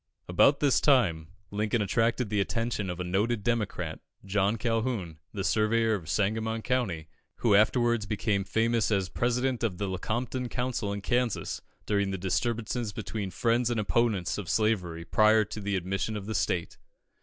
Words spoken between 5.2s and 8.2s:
the surveyor of Sangamon County, who afterwards